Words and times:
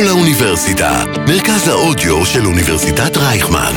כל 0.00 0.08
האוניברסיטה, 0.08 1.04
מרכז 1.28 1.68
האודיו 1.68 2.26
של 2.26 2.46
אוניברסיטת 2.46 3.16
רייכמן. 3.16 3.72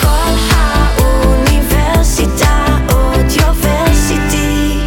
כל 0.00 0.34
האוניברסיטה 0.50 2.66
אודיוורסיטי. 2.92 4.78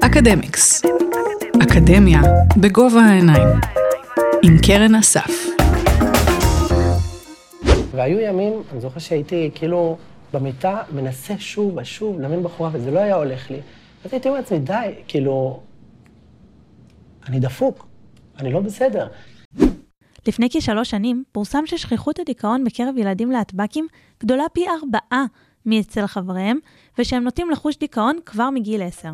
אקדמיקס. 0.00 0.82
אקדמיה 1.62 2.20
בגובה 2.56 3.00
העיניים. 3.00 3.48
עם 4.42 4.56
קרן 4.66 4.94
אסף. 4.94 5.46
והיו 7.90 8.20
ימים, 8.20 8.62
אני 8.72 8.80
זוכר 8.80 9.00
שהייתי 9.00 9.50
כאילו 9.54 9.96
במיטה, 10.32 10.82
מנסה 10.92 11.34
שוב 11.38 11.76
ושוב 11.76 12.20
להאמין 12.20 12.42
בחורה, 12.42 12.70
וזה 12.72 12.90
לא 12.90 13.00
היה 13.00 13.14
הולך 13.14 13.50
לי. 13.50 13.60
אז 14.04 14.12
הייתי 14.12 14.28
אומר 14.28 14.40
לעצמי, 14.40 14.58
די, 14.58 14.94
כאילו, 15.08 15.60
אני 17.28 17.40
דפוק, 17.40 17.91
אני 18.38 18.52
לא 18.52 18.60
בסדר. 18.60 19.06
לפני 20.28 20.48
כשלוש 20.50 20.90
שנים 20.90 21.24
פורסם 21.32 21.66
ששכיחות 21.66 22.18
הדיכאון 22.18 22.64
בקרב 22.64 22.98
ילדים 22.98 23.30
להטב"קים 23.30 23.86
גדולה 24.20 24.44
פי 24.52 24.64
ארבעה 24.68 25.24
מאצל 25.66 26.06
חבריהם, 26.06 26.58
ושהם 26.98 27.24
נוטים 27.24 27.50
לחוש 27.50 27.78
דיכאון 27.78 28.18
כבר 28.26 28.50
מגיל 28.50 28.82
עשר. 28.82 29.12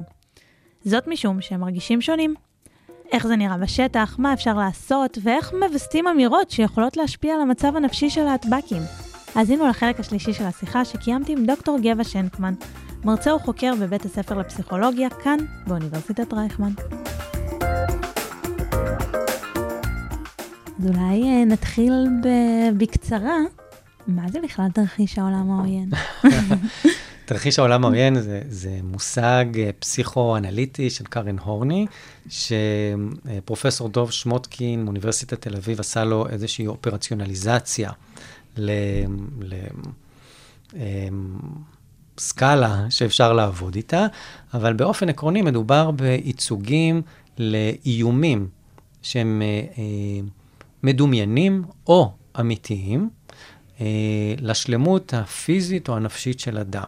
זאת 0.85 1.09
משום 1.09 1.41
שהם 1.41 1.61
מרגישים 1.61 2.01
שונים. 2.01 2.35
איך 3.13 3.27
זה 3.27 3.37
נראה 3.37 3.59
בשטח, 3.59 4.17
מה 4.19 4.33
אפשר 4.33 4.55
לעשות, 4.55 5.19
ואיך 5.23 5.53
מווסתים 5.53 6.07
אמירות 6.07 6.51
שיכולות 6.51 6.97
להשפיע 6.97 7.35
על 7.35 7.41
המצב 7.41 7.77
הנפשי 7.77 8.11
של 8.11 8.25
להטב"קים. 8.25 8.83
האזינו 9.35 9.69
לחלק 9.69 10.01
השלישי 10.01 10.33
של 10.33 10.45
השיחה 10.45 10.85
שקיימתי 10.85 11.33
עם 11.33 11.47
דוקטור 11.47 11.79
גבע 11.83 12.05
שנקמן, 12.05 12.55
מרצה 13.05 13.35
וחוקר 13.35 13.73
בבית 13.81 14.05
הספר 14.05 14.39
לפסיכולוגיה, 14.39 15.11
כאן, 15.11 15.39
באוניברסיטת 15.67 16.33
רייכמן. 16.33 16.73
אז 20.79 20.87
אולי 20.87 21.23
אה, 21.23 21.45
נתחיל 21.45 21.93
בקצרה. 22.77 23.37
מה 24.07 24.23
זה 24.29 24.39
בכלל 24.41 24.67
תרחיש 24.75 25.19
העולם 25.19 25.51
העוין? 25.51 25.91
תרחיש 27.25 27.59
העולם 27.59 27.85
העוין 27.85 28.21
זה, 28.21 28.43
זה 28.49 28.81
מושג 28.83 29.45
אה, 29.57 29.71
פסיכו-אנליטי 29.79 30.91
של 30.91 31.05
קארן 31.05 31.39
הורני, 31.39 31.87
שפרופסור 32.29 33.89
דוב 33.89 34.11
שמוטקין 34.11 34.85
מאוניברסיטת 34.85 35.41
תל 35.41 35.57
אביב 35.57 35.81
עשה 35.81 36.05
לו 36.05 36.29
איזושהי 36.29 36.67
אופרציונליזציה 36.67 37.91
ל... 38.57 38.71
ל 39.41 39.55
אמ, 40.75 41.39
שאפשר 42.91 43.33
לעבוד 43.33 43.75
איתה, 43.75 44.07
אבל 44.55 44.73
באופן 44.73 45.09
עקרוני 45.09 45.43
מדובר 45.43 45.91
בייצוגים 45.91 47.03
לאיומים 47.39 48.49
שהם 49.03 49.43
אה, 49.45 49.79
מדומיינים 50.83 51.65
או 51.87 52.13
אמיתיים 52.41 53.11
אה, 53.81 53.87
לשלמות 54.41 55.15
הפיזית 55.15 55.89
או 55.89 55.97
הנפשית 55.97 56.41
של 56.41 56.59
אדם. 56.59 56.85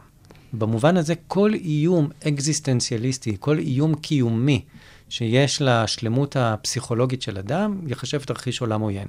במובן 0.53 0.97
הזה, 0.97 1.15
כל 1.27 1.55
איום 1.55 2.09
אקזיסטנציאליסטי, 2.29 3.37
כל 3.41 3.59
איום 3.59 3.95
קיומי 3.95 4.65
שיש 5.09 5.63
לשלמות 5.63 6.37
הפסיכולוגית 6.37 7.23
של 7.23 7.39
אדם, 7.39 7.81
יחשב 7.87 8.19
תרחיש 8.19 8.61
עולם 8.61 8.81
עוין. 8.81 9.07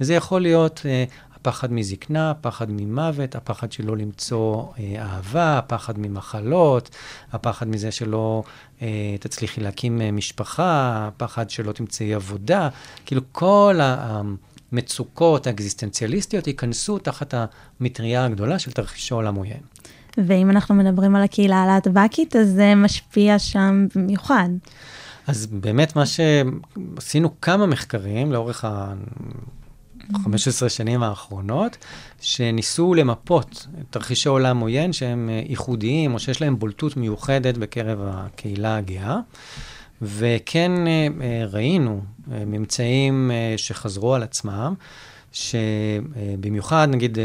וזה 0.00 0.14
יכול 0.14 0.42
להיות 0.42 0.80
אה, 0.84 1.04
הפחד 1.40 1.72
מזקנה, 1.72 2.30
הפחד 2.30 2.66
ממוות, 2.70 3.34
הפחד 3.34 3.72
שלא 3.72 3.96
למצוא 3.96 4.64
אה, 4.78 5.02
אהבה, 5.02 5.58
הפחד 5.58 5.98
ממחלות, 5.98 6.90
הפחד 7.32 7.68
מזה 7.68 7.90
שלא 7.90 8.42
אה, 8.82 9.16
תצליחי 9.20 9.60
להקים 9.60 10.00
אה, 10.00 10.10
משפחה, 10.10 11.04
הפחד 11.08 11.50
שלא 11.50 11.72
תמצאי 11.72 12.14
עבודה. 12.14 12.68
כאילו 13.06 13.20
כל 13.32 13.78
המצוקות 13.82 15.46
האקזיסטנציאליסטיות 15.46 16.46
ייכנסו 16.46 16.98
תחת 16.98 17.34
המטריה 17.80 18.24
הגדולה 18.24 18.58
של 18.58 18.72
תרחישי 18.72 19.14
עולם 19.14 19.34
עוין. 19.34 19.60
ואם 20.18 20.50
אנחנו 20.50 20.74
מדברים 20.74 21.16
על 21.16 21.22
הקהילה 21.22 21.62
הלהטב"קית, 21.62 22.36
אז 22.36 22.48
זה 22.48 22.74
משפיע 22.74 23.38
שם 23.38 23.86
במיוחד. 23.94 24.48
אז 25.26 25.46
באמת 25.46 25.96
מה 25.96 26.04
שעשינו 26.06 27.40
כמה 27.40 27.66
מחקרים 27.66 28.32
לאורך 28.32 28.64
ה... 28.64 28.94
15 30.16 30.68
שנים 30.68 31.02
האחרונות, 31.02 31.76
שניסו 32.20 32.94
למפות 32.94 33.66
תרחישי 33.90 34.28
עולם 34.28 34.58
עוין 34.58 34.92
שהם 34.92 35.30
אה, 35.32 35.42
ייחודיים, 35.48 36.14
או 36.14 36.18
שיש 36.18 36.42
להם 36.42 36.58
בולטות 36.58 36.96
מיוחדת 36.96 37.56
בקרב 37.56 37.98
הקהילה 38.02 38.76
הגאה. 38.76 39.18
וכן 40.02 40.86
אה, 40.86 41.06
אה, 41.20 41.44
ראינו 41.46 42.02
ממצאים 42.26 43.30
שחזרו 43.56 44.14
על 44.14 44.22
עצמם, 44.22 44.74
שבמיוחד, 45.32 46.88
נגיד, 46.90 47.18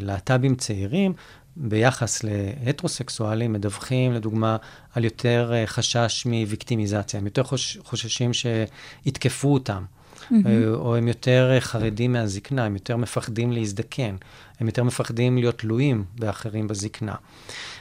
להט"בים 0.00 0.54
צעירים, 0.54 1.12
ביחס 1.56 2.24
להטרוסקסואלים, 2.24 3.52
מדווחים, 3.52 4.12
לדוגמה, 4.12 4.56
על 4.94 5.04
יותר 5.04 5.52
חשש 5.66 6.26
מוויקטימיזציה. 6.26 7.20
הם 7.20 7.26
יותר 7.26 7.42
חוש, 7.42 7.78
חוששים 7.84 8.30
שיתקפו 8.32 9.54
אותם. 9.54 9.84
Mm-hmm. 10.30 10.34
או 10.74 10.96
הם 10.96 11.08
יותר 11.08 11.56
חרדים 11.60 12.12
מהזקנה, 12.12 12.64
הם 12.64 12.74
יותר 12.74 12.96
מפחדים 12.96 13.52
להזדקן, 13.52 14.16
הם 14.60 14.66
יותר 14.66 14.84
מפחדים 14.84 15.38
להיות 15.38 15.58
תלויים 15.58 16.04
באחרים 16.18 16.68
בזקנה. 16.68 17.14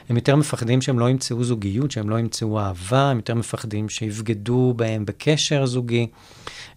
הם 0.10 0.16
יותר 0.16 0.36
מפחדים 0.36 0.82
שהם 0.82 1.00
לא 1.00 1.10
ימצאו 1.10 1.44
זוגיות, 1.44 1.92
שהם 1.92 2.10
לא 2.10 2.20
ימצאו 2.20 2.60
אהבה, 2.60 3.12
הם 3.12 3.18
יותר 3.18 3.36
מפחדים 3.36 3.90
שיבגדו 3.90 4.74
בהם 4.78 5.06
בקשר 5.06 5.66
זוגי, 5.66 6.08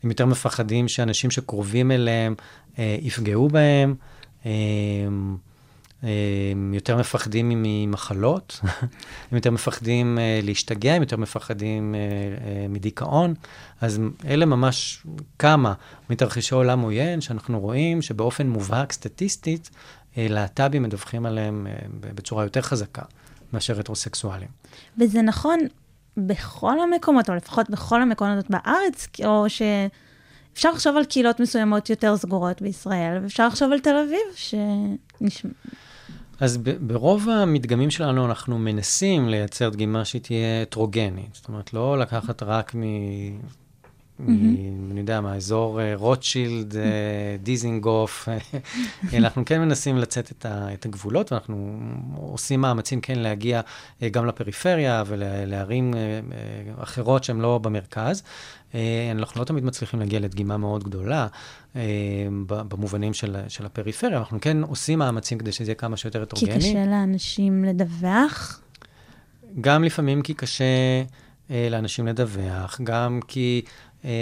הם 0.02 0.10
יותר 0.10 0.26
מפחדים 0.26 0.88
שאנשים 0.88 1.30
שקרובים 1.30 1.90
אליהם 1.90 2.34
אה, 2.78 2.96
יפגעו 3.00 3.48
בהם. 3.48 3.94
אה, 4.46 4.50
הם 6.52 6.74
יותר 6.74 6.96
מפחדים 6.96 7.52
ממחלות, 7.62 8.60
הם 9.30 9.36
יותר 9.36 9.50
מפחדים 9.50 10.18
uh, 10.18 10.46
להשתגע, 10.46 10.94
הם 10.94 11.02
יותר 11.02 11.16
מפחדים 11.16 11.94
uh, 11.94 11.96
uh, 11.96 12.68
מדיכאון. 12.68 13.34
אז 13.80 14.00
אלה 14.26 14.46
ממש 14.46 15.06
כמה 15.38 15.74
מתרחישי 16.10 16.54
עולם 16.54 16.80
עוין 16.80 17.20
שאנחנו 17.20 17.60
רואים 17.60 18.02
שבאופן 18.02 18.46
מובהק 18.46 18.92
סטטיסטית, 18.92 19.70
להט"בים 20.16 20.82
מדווחים 20.82 21.26
עליהם 21.26 21.66
בצורה 22.00 22.44
יותר 22.44 22.60
חזקה 22.60 23.02
מאשר 23.52 23.80
הטרוסקסואלים. 23.80 24.48
וזה 24.98 25.22
נכון 25.22 25.58
בכל 26.16 26.80
המקומות, 26.80 27.30
או 27.30 27.34
לפחות 27.34 27.70
בכל 27.70 28.02
המקומות 28.02 28.50
בארץ, 28.50 29.08
או 29.24 29.44
ש... 29.48 29.62
אפשר 30.52 30.72
לחשוב 30.72 30.96
על 30.96 31.04
קהילות 31.04 31.40
מסוימות 31.40 31.90
יותר 31.90 32.16
סגורות 32.16 32.62
בישראל, 32.62 33.18
ואפשר 33.22 33.46
לחשוב 33.46 33.72
על 33.72 33.80
תל 33.80 33.96
אביב, 33.96 34.34
שנשמע... 34.34 35.50
אז 36.40 36.58
ברוב 36.80 37.28
המדגמים 37.28 37.90
שלנו 37.90 38.26
אנחנו 38.26 38.58
מנסים 38.58 39.28
לייצר 39.28 39.68
דגימה 39.68 40.04
שהיא 40.04 40.22
תהיה 40.22 40.62
הטרוגנית. 40.62 41.34
זאת 41.34 41.48
אומרת, 41.48 41.74
לא 41.74 41.98
לקחת 41.98 42.42
רק 42.42 42.74
מ... 42.74 42.82
Mm-hmm. 44.20 44.90
אני 44.90 45.00
יודע 45.00 45.20
מה, 45.20 45.34
אזור 45.34 45.80
אה, 45.80 45.92
רוטשילד, 45.96 46.76
אה, 46.76 46.82
דיזינגוף. 47.42 48.28
אנחנו 49.18 49.44
כן 49.44 49.60
מנסים 49.60 49.96
לצאת 49.96 50.32
את, 50.32 50.46
ה, 50.46 50.72
את 50.74 50.84
הגבולות, 50.84 51.32
ואנחנו 51.32 51.78
עושים 52.16 52.60
מאמצים 52.60 53.00
כן 53.00 53.18
להגיע 53.18 53.60
אה, 54.02 54.08
גם 54.08 54.26
לפריפריה 54.26 55.02
ולערים 55.06 55.94
אחרות 56.78 57.24
שהן 57.24 57.40
לא 57.40 57.58
במרכז. 57.58 58.22
אנחנו 59.12 59.40
לא 59.40 59.44
תמיד 59.44 59.64
מצליחים 59.64 60.00
להגיע 60.00 60.20
לדגימה 60.20 60.56
מאוד 60.56 60.84
גדולה. 60.84 61.26
במובנים 62.46 63.14
של, 63.14 63.36
של 63.48 63.66
הפריפריה. 63.66 64.18
אנחנו 64.18 64.40
כן 64.40 64.62
עושים 64.62 64.98
מאמצים 64.98 65.38
כדי 65.38 65.52
שזה 65.52 65.70
יהיה 65.70 65.74
כמה 65.74 65.96
שיותר 65.96 66.22
הטרוגני. 66.22 66.52
כי 66.52 66.58
קשה 66.58 66.86
לאנשים 66.86 67.64
לדווח? 67.64 68.60
גם 69.60 69.84
לפעמים 69.84 70.22
כי 70.22 70.34
קשה 70.34 70.64
לאנשים 71.50 72.06
לדווח, 72.06 72.80
גם 72.84 73.20
כי 73.28 73.62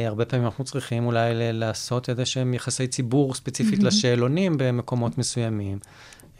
הרבה 0.06 0.24
פעמים 0.24 0.44
אנחנו 0.46 0.64
צריכים 0.64 1.06
אולי 1.06 1.32
לעשות 1.34 2.08
איזה 2.08 2.24
שהם 2.24 2.54
יחסי 2.54 2.86
ציבור 2.86 3.34
ספציפית 3.34 3.80
mm-hmm. 3.80 3.84
לשאלונים 3.84 4.54
במקומות 4.58 5.18
מסוימים. 5.18 5.78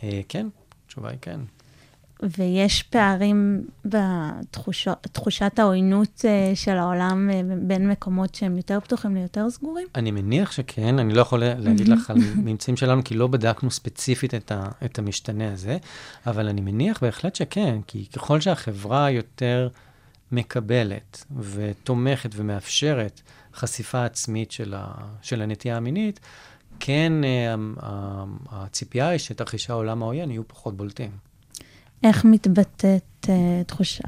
אה, 0.02 0.20
כן, 0.28 0.46
התשובה 0.86 1.10
היא 1.10 1.18
כן. 1.20 1.40
ויש 2.38 2.82
פערים 2.82 3.64
בתחושת 3.84 5.58
העוינות 5.58 6.24
אה, 6.24 6.52
של 6.54 6.76
העולם 6.76 7.30
אה, 7.32 7.40
בין 7.58 7.88
מקומות 7.88 8.34
שהם 8.34 8.56
יותר 8.56 8.80
פתוחים 8.80 9.14
ליותר 9.14 9.50
סגורים? 9.50 9.86
אני 9.94 10.10
מניח 10.10 10.52
שכן, 10.52 10.98
אני 10.98 11.14
לא 11.14 11.20
יכול 11.20 11.42
להגיד 11.44 11.88
לך 11.88 12.10
על 12.10 12.16
ממצאים 12.36 12.76
שלנו, 12.76 13.04
כי 13.04 13.14
לא 13.14 13.26
בדקנו 13.26 13.70
ספציפית 13.70 14.34
את, 14.34 14.52
ה, 14.52 14.68
את 14.84 14.98
המשתנה 14.98 15.52
הזה, 15.52 15.78
אבל 16.26 16.48
אני 16.48 16.60
מניח 16.60 17.02
בהחלט 17.02 17.34
שכן, 17.34 17.80
כי 17.86 18.06
ככל 18.06 18.40
שהחברה 18.40 19.10
יותר 19.10 19.68
מקבלת 20.32 21.25
ותומכת 21.40 22.31
ומאפשרת 22.37 23.20
חשיפה 23.55 24.05
עצמית 24.05 24.52
של, 24.52 24.75
ה, 24.76 24.87
של 25.23 25.43
הנטייה 25.43 25.76
המינית, 25.76 26.20
כן, 26.81 27.12
אה, 27.25 27.55
הציפייה 28.50 29.08
היא 29.08 29.19
שתרחישי 29.19 29.73
העולם 29.73 30.02
העוין 30.02 30.31
יהיו 30.31 30.49
פחות 30.49 30.76
בולטים. 30.76 31.11
איך 32.05 32.25
מתבטאת 32.25 33.26
uh, 33.26 33.29
תחושת, 33.67 34.02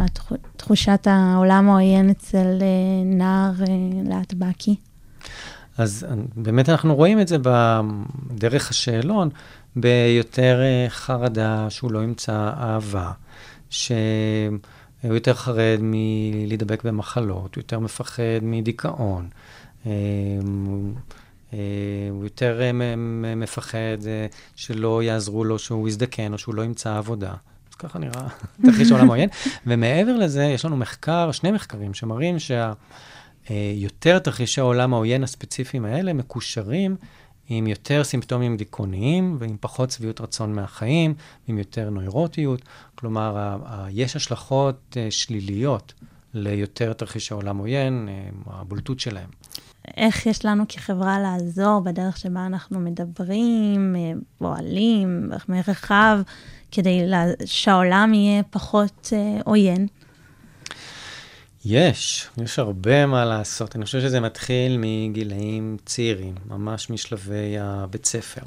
תחושת 0.57 1.07
העולם 1.07 1.69
העוין 1.71 2.11
אצל 2.11 2.59
uh, 2.59 2.65
נער 3.05 3.53
uh, 3.65 3.69
להטבקי? 4.09 4.77
אז 5.79 6.07
באמת 6.37 6.69
אנחנו 6.69 6.95
רואים 6.95 7.21
את 7.21 7.29
זה 7.29 7.37
בדרך 7.43 8.71
השאלון, 8.71 9.29
ביותר 9.77 10.61
אה, 10.63 10.87
חרדה 10.89 11.71
שהוא 11.71 11.93
לא 11.93 12.03
ימצא 12.03 12.51
אהבה, 12.57 13.13
שהוא 15.05 15.15
יותר 15.15 15.35
חרד 15.35 15.79
מלהידבק 15.81 16.85
במחלות, 16.85 17.55
הוא 17.55 17.63
יותר 17.63 17.79
מפחד 17.79 18.23
מדיכאון. 18.43 19.29
אה, 19.87 19.93
אה, 21.53 21.59
הוא 22.11 22.25
יותר 22.25 22.61
מפחד 23.37 23.97
שלא 24.57 25.03
יעזרו 25.03 25.45
לו 25.45 25.59
שהוא 25.59 25.89
יזדקן 25.89 26.33
או 26.33 26.39
שהוא 26.39 26.55
לא 26.55 26.63
ימצא 26.63 26.97
עבודה. 26.97 27.35
אז 27.71 27.75
ככה 27.75 27.99
נראה 27.99 28.29
תרחיש 28.63 28.91
העולם 28.91 29.11
העוין. 29.11 29.29
ומעבר 29.67 30.17
לזה, 30.17 30.45
יש 30.45 30.65
לנו 30.65 30.77
מחקר, 30.77 31.33
שני 31.33 31.51
מחקרים, 31.51 31.95
שמראים 31.95 32.37
שהיותר 32.39 34.19
תרחישי 34.19 34.61
העולם 34.61 34.95
העוין 34.95 35.23
הספציפיים 35.23 35.85
האלה 35.85 36.13
מקושרים 36.13 36.97
עם 37.49 37.67
יותר 37.67 38.05
סימפטומים 38.05 38.57
דיכאוניים 38.57 39.37
ועם 39.41 39.57
פחות 39.61 39.91
שביעות 39.91 40.21
רצון 40.21 40.53
מהחיים, 40.55 41.15
עם 41.49 41.59
יותר 41.59 41.91
נוירוטיות. 41.91 42.63
כלומר, 42.95 43.39
ה- 43.39 43.57
ה- 43.65 43.87
יש 43.91 44.17
השלכות 44.17 44.77
uh, 44.93 44.97
שליליות 45.11 45.93
ליותר 46.35 46.93
תרחישי 46.93 47.35
עולם 47.35 47.57
עוין, 47.59 48.09
uh, 48.09 48.51
הבולטות 48.51 49.01
שלהם. 49.01 49.29
איך 49.97 50.27
יש 50.27 50.45
לנו 50.45 50.65
כחברה 50.69 51.19
לעזור 51.21 51.81
בדרך 51.81 52.17
שבה 52.17 52.47
אנחנו 52.47 52.81
מדברים, 52.81 53.97
אה, 53.97 54.13
פועלים, 54.39 55.31
מרחב, 55.49 56.19
כדי 56.71 57.07
לה- 57.07 57.25
שהעולם 57.45 58.15
יהיה 58.15 58.43
פחות 58.43 59.09
אה, 59.13 59.41
עוין? 59.45 59.87
יש, 61.65 62.29
יש 62.43 62.59
הרבה 62.59 63.07
מה 63.07 63.25
לעשות. 63.25 63.77
אני 63.77 63.85
חושב 63.85 64.01
שזה 64.01 64.21
מתחיל 64.21 64.77
מגילאים 64.79 65.77
צעירים, 65.85 66.35
ממש 66.47 66.91
משלבי 66.91 67.59
הבית 67.61 68.05
ספר. 68.05 68.43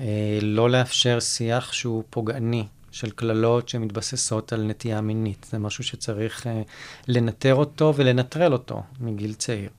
אה, 0.00 0.38
לא 0.42 0.70
לאפשר 0.70 1.20
שיח 1.20 1.72
שהוא 1.72 2.02
פוגעני, 2.10 2.66
של 2.90 3.10
קללות 3.10 3.68
שמתבססות 3.68 4.52
על 4.52 4.62
נטייה 4.62 5.00
מינית. 5.00 5.46
זה 5.50 5.58
משהו 5.58 5.84
שצריך 5.84 6.46
אה, 6.46 6.62
לנטר 7.08 7.54
אותו 7.54 7.92
ולנטרל 7.96 8.52
אותו 8.52 8.82
מגיל 9.00 9.34
צעיר. 9.34 9.70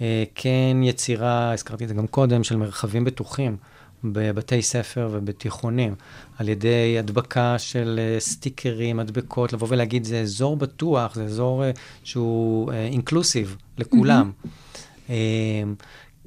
אה, 0.00 0.24
כן 0.34 0.76
יצירה, 0.82 1.52
הזכרתי 1.52 1.84
את 1.84 1.88
זה 1.88 1.94
גם 1.94 2.06
קודם, 2.06 2.44
של 2.44 2.56
מרחבים 2.56 3.04
בטוחים. 3.04 3.56
בבתי 4.04 4.62
ספר 4.62 5.08
ובתיכונים, 5.12 5.94
על 6.38 6.48
ידי 6.48 6.98
הדבקה 6.98 7.58
של 7.58 8.00
אה, 8.02 8.20
סטיקרים, 8.20 8.96
מדבקות, 8.96 9.52
לבוא 9.52 9.68
ולהגיד, 9.70 10.04
זה 10.04 10.20
אזור 10.20 10.56
בטוח, 10.56 11.14
זה 11.14 11.24
אזור 11.24 11.64
אה, 11.64 11.70
שהוא 12.04 12.72
אינקלוסיב 12.72 13.56
לכולם. 13.78 14.30
Mm-hmm. 14.44 15.10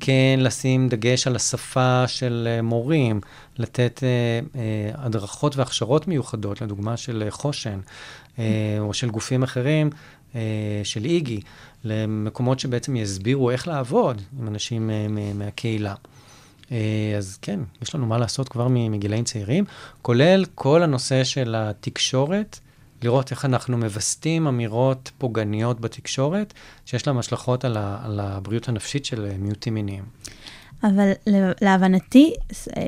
כן 0.01 0.39
לשים 0.41 0.89
דגש 0.89 1.27
על 1.27 1.35
השפה 1.35 2.03
של 2.07 2.47
אה, 2.51 2.61
מורים, 2.61 3.21
לתת 3.57 4.03
הדרכות 4.93 5.55
והכשרות 5.55 6.07
מיוחדות, 6.07 6.61
לדוגמה 6.61 6.97
של 6.97 7.27
חושן, 7.29 7.79
או 8.79 8.93
של 8.93 9.09
גופים 9.09 9.43
אחרים, 9.43 9.89
של 10.83 11.05
איגי, 11.05 11.41
למקומות 11.83 12.59
שבעצם 12.59 12.95
יסבירו 12.95 13.51
איך 13.51 13.67
לעבוד 13.67 14.21
עם 14.39 14.47
אנשים 14.47 14.89
מהקהילה. 15.35 15.95
אה, 16.71 17.15
אז 17.17 17.37
כן, 17.41 17.59
יש 17.81 17.95
לנו 17.95 18.05
מה 18.05 18.17
לעשות 18.17 18.49
כבר 18.49 18.67
מגילאים 18.69 19.23
צעירים, 19.23 19.65
כולל 20.01 20.45
כל 20.55 20.83
הנושא 20.83 21.23
של 21.23 21.55
התקשורת, 21.57 22.59
לראות 23.03 23.31
איך 23.31 23.45
אנחנו 23.45 23.77
מווסתים 23.77 24.47
אמירות 24.47 25.11
פוגעניות 25.17 25.79
בתקשורת, 25.79 26.53
שיש 26.85 27.07
להן 27.07 27.17
השלכות 27.17 27.65
על, 27.65 27.77
ה, 27.77 27.99
על 28.03 28.19
הבריאות 28.19 28.69
הנפשית 28.69 29.05
של 29.05 29.31
מיעוטים 29.39 29.73
מיניים. 29.73 30.03
אבל 30.83 31.11
להבנתי, 31.61 32.33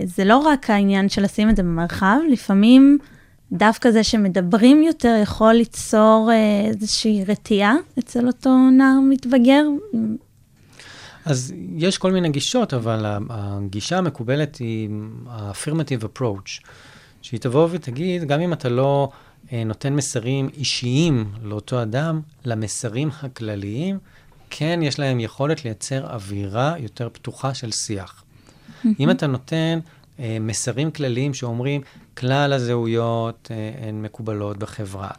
זה 0.05 0.25
לא 0.25 0.37
רק 0.37 0.69
העניין 0.69 1.09
של 1.09 1.23
לשים 1.23 1.49
את 1.49 1.55
זה 1.55 1.63
במרחב, 1.63 2.17
לפעמים 2.31 2.97
דווקא 3.51 3.91
זה 3.91 4.03
שמדברים 4.03 4.83
יותר 4.83 5.19
יכול 5.23 5.53
ליצור 5.53 6.29
אה, 6.31 6.67
איזושהי 6.67 7.23
רתיעה 7.27 7.75
אצל 7.99 8.27
אותו 8.27 8.69
נער 8.69 8.99
מתבגר, 9.09 9.63
אז 11.25 11.53
יש 11.77 11.97
כל 11.97 12.11
מיני 12.11 12.29
גישות, 12.29 12.73
אבל 12.73 13.05
הגישה 13.29 13.97
המקובלת 13.97 14.55
היא 14.55 14.89
ה-affirmative 15.27 16.03
approach, 16.03 16.67
שהיא 17.21 17.39
תבוא 17.39 17.67
ותגיד, 17.71 18.23
גם 18.23 18.41
אם 18.41 18.53
אתה 18.53 18.69
לא 18.69 19.09
אה, 19.53 19.63
נותן 19.63 19.93
מסרים 19.93 20.49
אישיים 20.57 21.31
לאותו 21.43 21.81
אדם, 21.81 22.21
למסרים 22.45 23.09
הכלליים, 23.21 23.99
כן 24.49 24.79
יש 24.83 24.99
להם 24.99 25.19
יכולת 25.19 25.65
לייצר 25.65 26.13
אווירה 26.13 26.75
יותר 26.79 27.09
פתוחה 27.13 27.53
של 27.53 27.71
שיח. 27.71 28.23
אם 28.99 29.11
אתה 29.11 29.27
נותן 29.27 29.79
אה, 30.19 30.37
מסרים 30.39 30.91
כלליים 30.91 31.33
שאומרים, 31.33 31.81
כלל 32.17 32.53
הזהויות 32.53 33.51
אה, 33.51 33.87
הן 33.87 34.01
מקובלות 34.01 34.57
בחברה, 34.57 35.09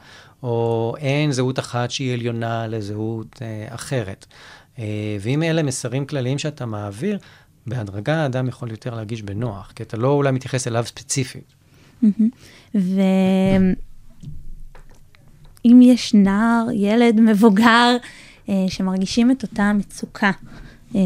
או 0.42 0.94
אין 0.98 1.32
זהות 1.32 1.58
אחת 1.58 1.90
שהיא 1.90 2.14
עליונה 2.14 2.66
לזהות 2.66 3.42
אה, 3.42 3.74
אחרת. 3.74 4.26
אה, 4.78 5.16
ואם 5.20 5.42
אלה 5.42 5.62
מסרים 5.62 6.06
כלליים 6.06 6.38
שאתה 6.38 6.66
מעביר, 6.66 7.18
בהדרגה 7.66 8.16
האדם 8.16 8.48
יכול 8.48 8.70
יותר 8.70 8.94
להרגיש 8.94 9.22
בנוח, 9.22 9.72
כי 9.76 9.82
אתה 9.82 9.96
לא 9.96 10.08
אולי 10.08 10.30
מתייחס 10.30 10.68
אליו 10.68 10.84
ספציפית. 10.86 11.54
ואם 12.74 13.74
יש 15.82 16.14
נער, 16.14 16.66
ילד, 16.72 17.20
מבוגר, 17.20 17.96
אה, 18.48 18.64
שמרגישים 18.68 19.30
את 19.30 19.42
אותה 19.42 19.72
מצוקה, 19.72 20.30
אה, 20.94 21.00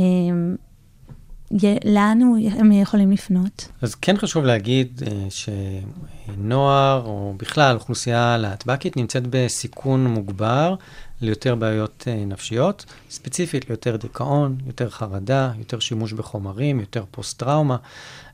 לאן 1.84 2.20
הם 2.58 2.72
יכולים 2.72 3.12
לפנות? 3.12 3.68
אז 3.82 3.94
כן 3.94 4.16
חשוב 4.16 4.44
להגיד 4.44 5.02
שנוער, 5.28 7.02
או 7.06 7.34
בכלל 7.36 7.74
אוכלוסייה 7.74 8.36
להטב"קית, 8.36 8.96
נמצאת 8.96 9.22
בסיכון 9.30 10.06
מוגבר 10.06 10.74
ליותר 11.20 11.54
בעיות 11.54 12.04
uh, 12.06 12.26
נפשיות, 12.26 12.84
ספציפית 13.10 13.68
ליותר 13.68 13.96
דיכאון, 13.96 14.56
יותר 14.66 14.90
חרדה, 14.90 15.52
יותר 15.58 15.78
שימוש 15.78 16.12
בחומרים, 16.12 16.80
יותר 16.80 17.04
פוסט-טראומה. 17.10 17.76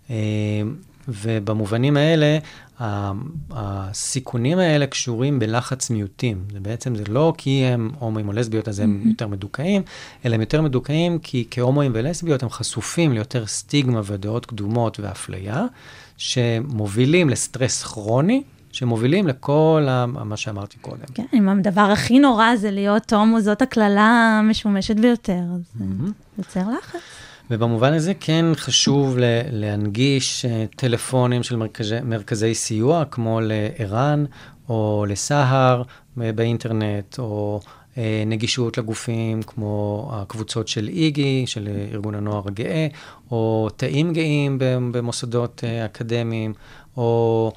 Uh, 0.08 0.12
ובמובנים 1.08 1.96
האלה, 1.96 2.38
הסיכונים 3.50 4.58
האלה 4.58 4.86
קשורים 4.86 5.38
בלחץ 5.38 5.90
מיעוטים. 5.90 6.44
זה 6.52 6.60
בעצם, 6.60 6.94
זה 6.94 7.04
לא 7.08 7.32
כי 7.38 7.64
הם 7.64 7.90
הומואים 7.98 8.28
או 8.28 8.32
לסביות, 8.32 8.68
אז 8.68 8.78
הם 8.78 9.02
mm-hmm. 9.04 9.08
יותר 9.08 9.26
מדוכאים, 9.26 9.82
אלא 10.24 10.34
הם 10.34 10.40
יותר 10.40 10.62
מדוכאים 10.62 11.18
כי 11.18 11.46
כהומואים 11.50 11.92
ולסביות 11.94 12.42
הם 12.42 12.50
חשופים 12.50 13.12
ליותר 13.12 13.46
סטיגמה 13.46 14.00
ודעות 14.04 14.46
קדומות 14.46 15.00
ואפליה, 15.00 15.64
שמובילים 16.16 17.28
לסטרס 17.28 17.82
כרוני, 17.82 18.42
שמובילים 18.72 19.26
לכל 19.26 19.86
מה 20.06 20.36
שאמרתי 20.36 20.78
קודם. 20.78 21.04
כן, 21.14 21.26
אם 21.32 21.48
הדבר 21.48 21.80
הכי 21.80 22.18
נורא 22.18 22.56
זה 22.56 22.70
להיות 22.70 23.12
הומו, 23.12 23.40
זאת 23.40 23.62
הקללה 23.62 24.38
המשומשת 24.38 24.96
ביותר, 24.96 25.40
אז 25.54 25.80
mm-hmm. 25.80 26.38
יוצר 26.38 26.60
לחץ. 26.78 27.00
ובמובן 27.50 27.92
הזה 27.92 28.12
כן 28.20 28.44
חשוב 28.54 29.16
להנגיש 29.50 30.44
אה, 30.44 30.64
טלפונים 30.76 31.42
של 31.42 31.56
מרכזי, 31.56 32.00
מרכזי 32.04 32.54
סיוע, 32.54 33.04
כמו 33.04 33.40
לער"ן 33.42 34.24
או 34.68 35.04
לסהר 35.08 35.82
באינטרנט, 36.16 37.18
או 37.18 37.60
אה, 37.98 38.22
נגישות 38.26 38.78
לגופים 38.78 39.42
כמו 39.42 40.10
הקבוצות 40.14 40.68
של 40.68 40.88
איגי, 40.88 41.44
של 41.46 41.68
ארגון 41.92 42.14
הנוער 42.14 42.42
הגאה, 42.46 42.86
או 43.30 43.68
תאים 43.76 44.12
גאים 44.12 44.56
במוסדות 44.60 45.64
אה, 45.64 45.84
אקדמיים, 45.84 46.54
או 46.96 47.52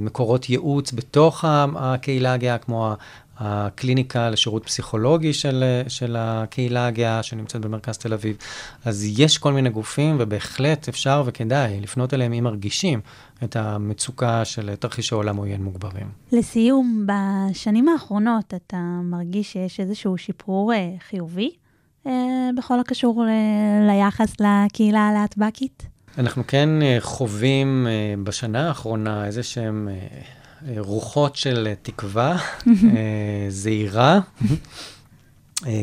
מקורות 0.00 0.50
ייעוץ 0.50 0.92
בתוך 0.92 1.44
הקהילה 1.76 2.32
הגאה, 2.32 2.58
כמו 2.58 2.94
הקליניקה 3.38 4.30
לשירות 4.30 4.64
פסיכולוגי 4.64 5.32
של, 5.32 5.64
של 5.88 6.16
הקהילה 6.18 6.86
הגאה 6.86 7.22
שנמצאת 7.22 7.60
במרכז 7.60 7.98
תל 7.98 8.12
אביב. 8.12 8.36
אז 8.84 9.04
יש 9.18 9.38
כל 9.38 9.52
מיני 9.52 9.70
גופים, 9.70 10.16
ובהחלט 10.20 10.88
אפשר 10.88 11.22
וכדאי 11.26 11.80
לפנות 11.80 12.14
אליהם 12.14 12.32
אם 12.32 12.44
מרגישים 12.44 13.00
את 13.44 13.56
המצוקה 13.56 14.44
של 14.44 14.74
תרחישי 14.74 15.14
עולם 15.14 15.36
עוין 15.36 15.62
מוגברים. 15.64 16.06
לסיום, 16.32 17.06
בשנים 17.06 17.88
האחרונות 17.88 18.54
אתה 18.54 18.76
מרגיש 19.02 19.52
שיש 19.52 19.80
איזשהו 19.80 20.18
שיפור 20.18 20.72
אה, 20.72 20.90
חיובי 21.08 21.50
אה, 22.06 22.12
בכל 22.56 22.80
הקשור 22.80 23.24
ל- 23.24 23.90
ליחס 23.90 24.34
לקהילה 24.40 25.08
הלהטב"קית? 25.08 25.82
אנחנו 26.18 26.46
כן 26.46 26.82
אה, 26.82 26.96
חווים 27.00 27.86
אה, 27.90 28.14
בשנה 28.22 28.68
האחרונה 28.68 29.26
איזה 29.26 29.42
שהם 29.42 29.88
אה, 29.88 30.74
רוחות 30.78 31.36
של 31.36 31.74
תקווה 31.82 32.38
זהירה, 33.48 34.20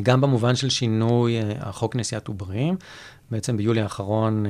גם 0.03 0.21
במובן 0.21 0.55
של 0.55 0.69
שינוי 0.69 1.37
החוק 1.59 1.95
נשיאת 1.95 2.27
עוברים. 2.27 2.75
בעצם 3.31 3.57
ביולי 3.57 3.81
האחרון 3.81 4.45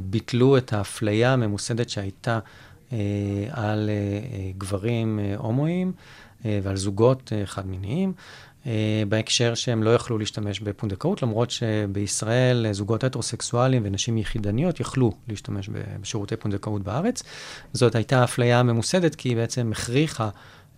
ביטלו 0.00 0.56
את 0.56 0.72
האפליה 0.72 1.32
הממוסדת 1.32 1.88
שהייתה 1.90 2.38
על 3.50 3.90
גברים 4.58 5.20
הומואים 5.36 5.92
ועל 6.44 6.76
זוגות 6.76 7.32
חד-מיניים. 7.44 8.12
אה, 8.66 9.02
בהקשר 9.08 9.54
שהם 9.54 9.82
לא 9.82 9.94
יכלו 9.94 10.18
להשתמש 10.18 10.60
בפונדקאות, 10.60 11.22
למרות 11.22 11.50
שבישראל 11.50 12.66
אה, 12.66 12.72
זוגות 12.72 13.04
הטרוסקסואלים 13.04 13.82
ונשים 13.84 14.18
יחידניות 14.18 14.80
יכלו 14.80 15.12
להשתמש 15.28 15.70
בשירותי 16.00 16.36
פונדקאות 16.36 16.82
בארץ. 16.82 17.22
זאת 17.72 17.94
הייתה 17.94 18.24
אפליה 18.24 18.62
ממוסדת, 18.62 19.14
כי 19.14 19.28
היא 19.28 19.36
בעצם 19.36 19.72
הכריחה 19.72 20.28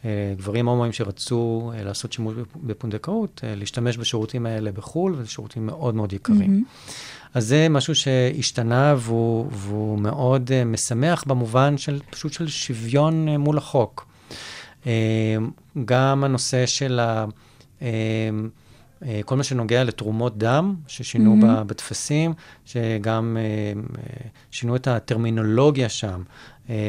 אה, 0.04 0.34
גברים 0.36 0.68
הומואים 0.68 0.92
שרצו 0.92 1.72
לעשות 1.84 2.12
שימוש 2.12 2.34
בפ- 2.34 2.58
בפונדקאות, 2.64 3.40
להשתמש 3.56 3.96
בשירותים 3.96 4.46
האלה 4.46 4.72
בחו"ל, 4.72 5.14
וזה 5.18 5.30
שירותים 5.30 5.66
מאוד 5.66 5.94
מאוד 5.94 6.12
יקרים. 6.12 6.64
אז 7.34 7.46
זה 7.46 7.68
משהו 7.70 7.94
שהשתנה 7.94 8.94
והוא, 8.98 9.46
והוא 9.52 9.98
מאוד 9.98 10.64
משמח 10.64 11.24
במובן 11.26 11.78
של 11.78 12.00
פשוט 12.10 12.32
של 12.32 12.48
שוויון 12.48 13.28
מול 13.28 13.58
החוק. 13.58 14.06
גם 15.84 16.24
הנושא 16.24 16.66
של 16.66 17.00
ה... 17.00 17.24
Uh, 17.80 17.82
uh, 17.84 19.04
כל 19.24 19.36
מה 19.36 19.42
שנוגע 19.44 19.84
לתרומות 19.84 20.38
דם, 20.38 20.74
ששינו 20.86 21.36
Mhm. 21.40 21.42
mm-hmm. 21.44 21.64
בטפסים, 21.64 22.32
שגם 22.64 23.36
uh, 23.36 23.94
uh, 23.94 23.98
שינו 24.50 24.76
את 24.76 24.86
הטרמינולוגיה 24.88 25.88
שם, 25.88 26.22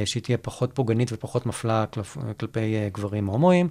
שהיא 0.06 0.24
תהיה 0.24 0.38
פחות 0.38 0.72
פוגענית 0.74 1.10
ופחות 1.13 1.46
מפלה 1.46 1.86
כלפ, 1.86 2.17
כלפי 2.39 2.60
גברים 2.94 3.27
הומואים. 3.27 3.67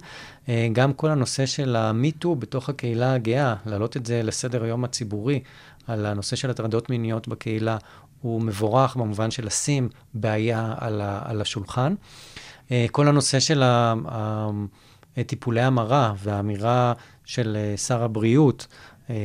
גם 0.73 0.93
כל 0.93 1.09
הנושא 1.09 1.45
של 1.45 1.75
המיטו 1.75 2.35
בתוך 2.35 2.69
הקהילה 2.69 3.13
הגאה, 3.13 3.55
להעלות 3.65 3.97
את 3.97 4.05
זה 4.05 4.23
לסדר 4.23 4.63
היום 4.63 4.83
הציבורי, 4.83 5.39
על 5.87 6.05
הנושא 6.05 6.35
של 6.35 6.49
הטרדות 6.49 6.89
מיניות 6.89 7.27
בקהילה, 7.27 7.77
הוא 8.21 8.41
מבורך 8.41 8.95
במובן 8.95 9.31
של 9.31 9.45
לשים 9.45 9.89
בעיה 10.13 10.73
על, 10.77 11.01
ה, 11.01 11.21
על 11.25 11.41
השולחן. 11.41 11.95
אה, 12.71 12.85
כל 12.91 13.07
הנושא 13.07 13.39
של 13.39 13.63
ה- 13.63 13.93
טיפולי 15.23 15.61
המרה 15.61 16.13
והאמירה 16.17 16.93
של 17.25 17.57
אה, 17.59 17.77
שר 17.77 18.03
הבריאות, 18.03 18.67
אה, 19.09 19.15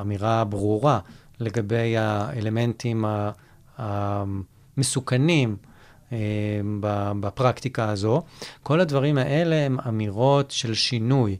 אמירה 0.00 0.44
ברורה 0.44 0.98
לגבי 1.40 1.96
האלמנטים 1.96 3.04
המסוכנים 3.78 5.56
אה, 6.12 6.60
בפרקטיקה 7.20 7.88
הזו, 7.88 8.22
כל 8.62 8.80
הדברים 8.80 9.18
האלה 9.18 9.56
הם 9.56 9.78
אמירות 9.88 10.50
של 10.50 10.74
שינוי. 10.74 11.36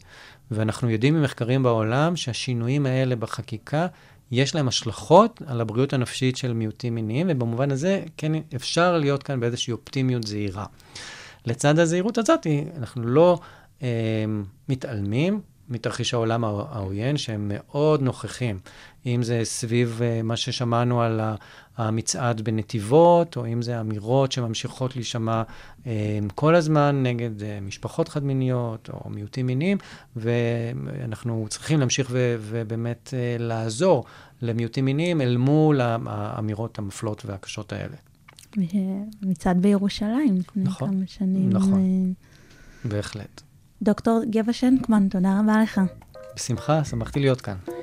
ואנחנו 0.51 0.91
יודעים 0.91 1.15
ממחקרים 1.15 1.63
בעולם 1.63 2.17
שהשינויים 2.17 2.87
האלה 2.87 3.17
בחקיקה, 3.17 3.87
יש 4.31 4.55
להם 4.55 4.69
השלכות 4.69 5.43
על 5.47 5.61
הבריאות 5.61 5.93
הנפשית 5.93 6.37
של 6.37 6.53
מיעוטים 6.53 6.95
מיניים, 6.95 7.27
ובמובן 7.31 7.71
הזה, 7.71 8.03
כן, 8.17 8.33
אפשר 8.57 8.99
להיות 8.99 9.23
כאן 9.23 9.41
באיזושהי 9.41 9.73
אופטימיות 9.73 10.27
זהירה. 10.27 10.67
לצד 11.47 11.79
הזהירות 11.79 12.19
הזאת, 12.19 12.47
אנחנו 12.79 13.03
לא 13.03 13.39
אה, 13.41 13.62
מתעלמים 14.69 15.41
מתרחיש 15.69 16.15
העולם 16.15 16.45
הע- 16.45 16.65
העוין, 16.71 17.17
שהם 17.17 17.51
מאוד 17.55 18.03
נוכחים. 18.03 18.59
אם 19.07 19.23
זה 19.23 19.41
סביב 19.45 20.01
אה, 20.03 20.23
מה 20.23 20.37
ששמענו 20.37 21.03
על 21.03 21.21
המצעד 21.77 22.41
בנתיבות, 22.41 23.37
או 23.37 23.47
אם 23.47 23.63
זה 23.63 23.81
אמירות 23.81 24.33
שממשיכות 24.33 24.97
להישמע 24.97 25.43
אה, 25.87 26.19
כל 26.35 26.55
הזמן 26.55 27.03
נגד 27.03 27.43
אה, 27.43 27.59
משפחות 27.63 28.09
חד-מיניות 28.09 28.91
או 28.93 29.11
מיעוטים 29.11 29.47
מיניים, 29.47 29.79
ואנחנו 30.17 31.47
צריכים 31.51 31.81
להמשיך 31.81 32.09
ו- 32.11 32.37
ובאמת 32.41 33.15
לעזור 33.39 34.05
למיעוטים 34.43 34.85
מיניים 34.85 35.21
אל 35.21 35.37
מול 35.37 35.81
האמירות 36.07 36.79
המפלות 36.79 37.23
והקשות 37.27 37.73
האלה. 37.73 37.97
מצעד 39.23 39.63
בירושלים 39.63 40.37
לפני 40.37 40.63
נכון, 40.63 40.89
כמה 40.91 41.07
שנים. 41.07 41.51
נכון. 41.51 42.13
בהחלט. 42.85 43.43
דוקטור 43.83 44.23
גבע 44.31 44.53
שנקמן, 44.53 45.09
תודה 45.09 45.41
רבה 45.41 45.63
לך. 45.63 45.81
בשמחה, 46.37 46.85
שמחתי 46.85 47.21
להיות 47.21 47.41
כאן. 47.41 47.82